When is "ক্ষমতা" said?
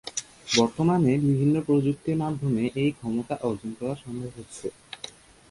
2.91-3.35